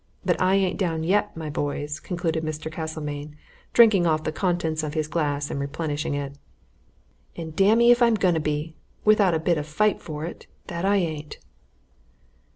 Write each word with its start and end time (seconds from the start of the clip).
But 0.25 0.41
I 0.41 0.55
ain't 0.55 0.79
down 0.79 1.03
yet, 1.03 1.37
my 1.37 1.51
boys!" 1.51 1.99
concluded 1.99 2.43
Mr. 2.43 2.71
Castlemayne, 2.71 3.35
drinking 3.71 4.07
off 4.07 4.23
the 4.23 4.31
contents 4.31 4.81
of 4.81 4.95
his 4.95 5.07
glass, 5.07 5.51
and 5.51 5.59
replenishing 5.59 6.15
it. 6.15 6.39
"And 7.35 7.55
damme 7.55 7.81
if 7.81 8.01
I'm 8.01 8.15
going 8.15 8.33
to 8.33 8.39
be, 8.39 8.77
without 9.05 9.35
a 9.35 9.39
bit 9.39 9.59
of 9.59 9.65
a 9.67 9.69
fight 9.69 10.01
for 10.01 10.25
it, 10.25 10.47
that 10.65 10.85
I 10.85 10.95
ain't!" 10.95 11.37